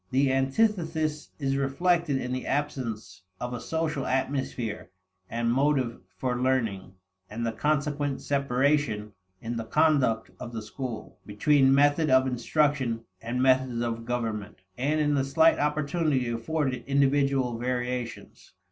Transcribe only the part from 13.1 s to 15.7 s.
and methods of government; and in the slight